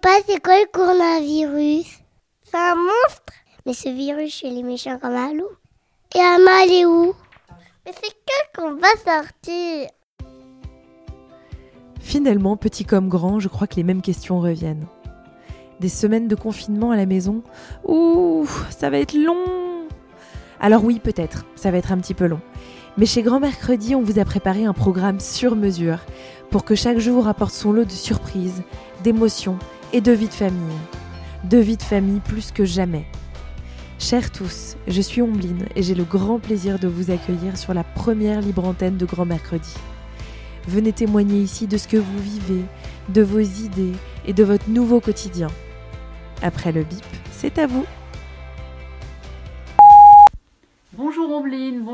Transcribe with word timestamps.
Papa, 0.00 0.16
c'est 0.26 0.42
quoi 0.42 0.58
le 0.58 0.66
coronavirus? 0.72 1.86
C'est 2.42 2.56
un 2.56 2.74
monstre 2.74 3.32
Mais 3.64 3.74
ce 3.74 3.88
virus 3.90 4.34
chez 4.34 4.50
les 4.50 4.64
méchants 4.64 4.98
comme 5.00 5.14
un 5.14 5.32
loup. 5.34 5.50
Et 6.16 6.18
Amma, 6.18 6.64
elle 6.64 6.72
est 6.72 6.84
où? 6.84 7.14
Mais 7.86 7.92
c'est 7.92 8.14
quand 8.26 8.62
qu'on 8.62 8.74
va 8.74 8.88
sortir 8.96 9.88
Finalement, 12.00 12.56
petit 12.56 12.84
comme 12.84 13.08
grand, 13.08 13.38
je 13.38 13.46
crois 13.46 13.68
que 13.68 13.76
les 13.76 13.84
mêmes 13.84 14.02
questions 14.02 14.40
reviennent. 14.40 14.86
Des 15.78 15.88
semaines 15.88 16.26
de 16.28 16.34
confinement 16.34 16.90
à 16.90 16.96
la 16.96 17.06
maison? 17.06 17.42
Ouh, 17.86 18.48
ça 18.70 18.90
va 18.90 18.98
être 18.98 19.14
long 19.14 19.86
Alors 20.58 20.84
oui, 20.84 20.98
peut-être, 20.98 21.44
ça 21.54 21.70
va 21.70 21.78
être 21.78 21.92
un 21.92 21.98
petit 21.98 22.14
peu 22.14 22.26
long. 22.26 22.40
Mais 22.96 23.06
chez 23.06 23.22
Grand 23.22 23.38
Mercredi, 23.38 23.94
on 23.94 24.02
vous 24.02 24.18
a 24.18 24.24
préparé 24.24 24.64
un 24.64 24.72
programme 24.72 25.20
sur 25.20 25.54
mesure 25.54 25.98
pour 26.50 26.64
que 26.64 26.74
chaque 26.74 26.98
jour 26.98 27.28
apporte 27.28 27.52
son 27.52 27.72
lot 27.72 27.84
de 27.84 27.90
surprises, 27.90 28.62
d'émotions 29.04 29.58
et 29.94 30.00
de 30.00 30.10
vie 30.10 30.26
de 30.26 30.34
famille. 30.34 30.76
De 31.44 31.58
vie 31.58 31.76
de 31.76 31.82
famille 31.82 32.18
plus 32.18 32.50
que 32.50 32.64
jamais. 32.64 33.06
Chers 34.00 34.32
tous, 34.32 34.76
je 34.88 35.00
suis 35.00 35.22
Ombline 35.22 35.66
et 35.76 35.84
j'ai 35.84 35.94
le 35.94 36.02
grand 36.02 36.40
plaisir 36.40 36.80
de 36.80 36.88
vous 36.88 37.12
accueillir 37.12 37.56
sur 37.56 37.74
la 37.74 37.84
première 37.84 38.40
libre 38.40 38.64
antenne 38.64 38.96
de 38.96 39.06
Grand 39.06 39.24
Mercredi. 39.24 39.72
Venez 40.66 40.92
témoigner 40.92 41.38
ici 41.38 41.68
de 41.68 41.78
ce 41.78 41.86
que 41.86 41.96
vous 41.96 42.18
vivez, 42.18 42.64
de 43.10 43.22
vos 43.22 43.38
idées 43.38 43.92
et 44.26 44.32
de 44.32 44.42
votre 44.42 44.68
nouveau 44.68 44.98
quotidien. 44.98 45.46
Après 46.42 46.72
le 46.72 46.82
bip, 46.82 47.04
c'est 47.30 47.58
à 47.58 47.68
vous. 47.68 47.86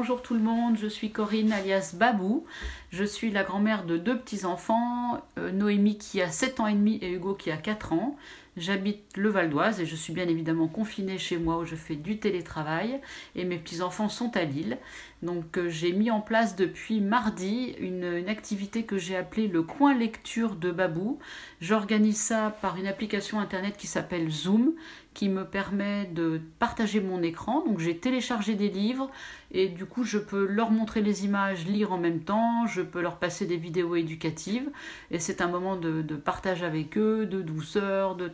Bonjour 0.01 0.23
tout 0.23 0.33
le 0.33 0.41
monde, 0.41 0.79
je 0.79 0.87
suis 0.87 1.11
Corinne 1.11 1.53
alias 1.53 1.93
Babou. 1.95 2.47
Je 2.91 3.05
suis 3.05 3.31
la 3.31 3.45
grand-mère 3.45 3.85
de 3.85 3.99
deux 3.99 4.17
petits-enfants, 4.17 5.21
euh, 5.39 5.53
Noémie 5.53 5.99
qui 5.99 6.23
a 6.23 6.31
7 6.31 6.61
ans 6.61 6.67
et 6.69 6.73
demi 6.73 6.97
et 7.03 7.13
Hugo 7.13 7.35
qui 7.35 7.51
a 7.51 7.59
4 7.59 7.93
ans. 7.93 8.17
J'habite 8.61 9.17
le 9.17 9.31
Val 9.31 9.49
d'Oise 9.49 9.81
et 9.81 9.87
je 9.87 9.97
suis 9.97 10.13
bien 10.13 10.29
évidemment 10.29 10.69
confinée 10.69 11.17
chez 11.17 11.39
moi 11.39 11.57
où 11.57 11.65
je 11.65 11.77
fais 11.77 11.97
du 11.97 12.19
télétravail 12.19 13.01
et 13.35 13.47
mes 13.47 13.57
petits-enfants 13.57 14.11
sont 14.11 14.37
à 14.37 14.45
Lille. 14.45 14.77
Donc 15.23 15.57
euh, 15.57 15.71
j'ai 15.71 15.93
mis 15.93 16.11
en 16.11 16.21
place 16.21 16.57
depuis 16.57 17.01
mardi 17.01 17.75
une, 17.79 18.29
activité 18.29 18.85
que 18.85 18.99
j'ai 18.99 19.17
appelée 19.17 19.49
le 19.49 19.63
coin 19.63 19.95
lecture 19.95 20.57
de 20.57 20.71
Babou. 20.71 21.19
J'organise 21.63 22.19
ça 22.19 22.57
par 22.61 22.77
une 22.77 22.87
application 22.87 23.41
internet 23.41 23.79
qui 23.79 23.87
s'appelle 23.87 24.31
Zoom 24.31 24.75
qui 25.13 25.29
me 25.29 25.45
permet 25.45 26.07
de 26.07 26.41
partager 26.59 27.01
mon 27.01 27.23
écran. 27.23 27.65
Donc 27.67 27.81
j'ai 27.81 27.97
téléchargé 27.97 28.55
des 28.55 28.69
livres 28.69 29.11
et 29.51 29.69
du 29.69 29.85
coup 29.85 30.05
je 30.05 30.19
peux 30.19 30.47
leur 30.47 30.71
montrer 30.71 31.03
les 31.03 31.25
images, 31.25 31.67
lire 31.67 31.93
en 31.93 31.99
même 31.99 32.21
temps, 32.21 32.67
je 32.67 32.81
peux 32.81 33.01
leur 33.01 33.17
passer 33.17 33.47
des 33.47 33.57
vidéos 33.57 33.97
éducatives 33.97 34.71
et 35.11 35.19
c'est 35.19 35.41
un 35.41 35.49
moment 35.49 35.77
de, 35.77 36.03
de, 36.03 36.15
partage 36.15 36.63
avec 36.63 36.97
eux, 36.97 37.27
de 37.27 37.43
douceur, 37.43 38.15
de 38.15 38.29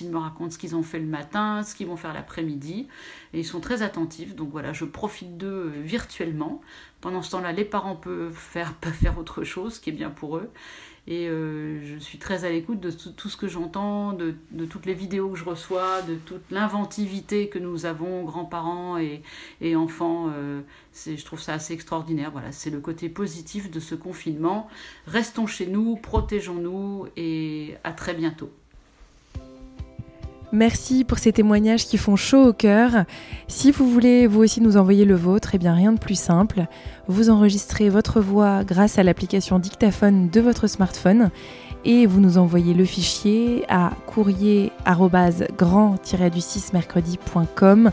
Ils 0.00 0.10
me 0.10 0.18
racontent 0.18 0.50
ce 0.50 0.58
qu'ils 0.58 0.76
ont 0.76 0.82
fait 0.82 0.98
le 0.98 1.06
matin, 1.06 1.62
ce 1.62 1.74
qu'ils 1.74 1.86
vont 1.86 1.96
faire 1.96 2.14
l'après-midi 2.14 2.88
et 3.32 3.40
ils 3.40 3.44
sont 3.44 3.60
très 3.60 3.82
attentifs. 3.82 4.34
Donc 4.34 4.50
voilà, 4.50 4.72
je 4.72 4.84
profite 4.84 5.36
d'eux 5.36 5.72
virtuellement. 5.82 6.60
Pendant 7.00 7.22
ce 7.22 7.30
temps-là, 7.30 7.52
les 7.52 7.64
parents 7.64 7.96
peuvent 7.96 8.34
faire, 8.34 8.74
peuvent 8.80 8.92
faire 8.92 9.18
autre 9.18 9.44
chose, 9.44 9.74
ce 9.74 9.80
qui 9.80 9.90
est 9.90 9.94
bien 9.94 10.10
pour 10.10 10.36
eux. 10.36 10.50
Et 11.06 11.28
euh, 11.28 11.80
je 11.82 11.98
suis 11.98 12.18
très 12.18 12.44
à 12.44 12.50
l'écoute 12.50 12.78
de 12.78 12.90
tout, 12.90 13.28
ce 13.28 13.36
que 13.36 13.48
j'entends, 13.48 14.12
de, 14.12 14.34
toutes 14.66 14.86
les 14.86 14.94
vidéos 14.94 15.30
que 15.30 15.38
je 15.38 15.44
reçois, 15.44 16.02
de 16.02 16.14
toute 16.14 16.42
l'inventivité 16.50 17.48
que 17.48 17.58
nous 17.58 17.86
avons, 17.86 18.22
grands-parents 18.24 18.98
et, 18.98 19.22
et 19.60 19.76
enfants. 19.76 20.30
Euh, 20.32 20.60
je 20.94 21.24
trouve 21.24 21.40
ça 21.40 21.54
assez 21.54 21.72
extraordinaire. 21.72 22.30
Voilà, 22.30 22.52
c'est 22.52 22.70
le 22.70 22.80
côté 22.80 23.08
positif 23.08 23.70
de 23.70 23.80
ce 23.80 23.94
confinement. 23.94 24.68
Restons 25.06 25.46
chez 25.46 25.66
nous, 25.66 25.96
protégeons-nous 25.96 27.06
et 27.16 27.76
à 27.82 27.92
très 27.92 28.14
bientôt. 28.14 28.52
Merci 30.52 31.04
pour 31.04 31.18
ces 31.18 31.32
témoignages 31.32 31.86
qui 31.86 31.96
font 31.96 32.16
chaud 32.16 32.48
au 32.48 32.52
cœur. 32.52 33.04
Si 33.46 33.70
vous 33.70 33.88
voulez 33.88 34.26
vous 34.26 34.40
aussi 34.40 34.60
nous 34.60 34.76
envoyer 34.76 35.04
le 35.04 35.14
vôtre, 35.14 35.50
eh 35.54 35.58
bien 35.58 35.74
rien 35.74 35.92
de 35.92 35.98
plus 35.98 36.18
simple. 36.18 36.66
Vous 37.06 37.30
enregistrez 37.30 37.88
votre 37.88 38.20
voix 38.20 38.64
grâce 38.64 38.98
à 38.98 39.04
l'application 39.04 39.60
dictaphone 39.60 40.28
de 40.28 40.40
votre 40.40 40.66
smartphone 40.66 41.30
et 41.84 42.06
vous 42.06 42.20
nous 42.20 42.36
envoyez 42.36 42.74
le 42.74 42.84
fichier 42.84 43.64
à 43.68 43.92
courrier 44.06 44.72
grand 45.56 45.96
du 46.32 46.40
6 46.40 46.72
mercredi.com. 46.72 47.90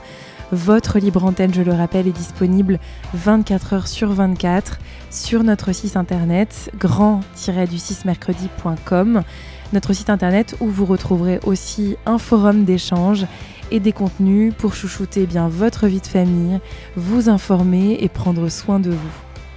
Votre 0.52 0.98
libre 1.00 1.26
antenne, 1.26 1.54
je 1.54 1.62
le 1.62 1.74
rappelle, 1.74 2.08
est 2.08 2.12
disponible 2.12 2.80
24 3.14 3.74
heures 3.74 3.88
sur 3.88 4.12
24 4.14 4.80
sur 5.12 5.44
notre 5.44 5.74
site 5.74 5.98
internet 5.98 6.72
grand-du 6.80 7.78
6 7.78 8.06
mercredi.com 8.06 9.24
notre 9.74 9.94
site 9.94 10.10
internet 10.10 10.56
où 10.60 10.68
vous 10.68 10.86
retrouverez 10.86 11.40
aussi 11.46 11.98
un 12.06 12.18
forum 12.18 12.64
d'échange 12.64 13.26
et 13.72 13.80
des 13.80 13.92
contenus 13.92 14.54
pour 14.58 14.74
chouchouter 14.74 15.26
bien 15.26 15.50
votre 15.50 15.88
vie 15.88 16.00
de 16.00 16.08
famille, 16.08 16.60
vous 16.96 17.30
informer 17.30 17.98
et 18.00 18.10
prendre 18.10 18.50
soin 18.50 18.80
de 18.80 18.92
vous. 18.92 19.12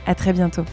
À 0.06 0.14
très 0.14 0.32
bientôt. 0.32 0.64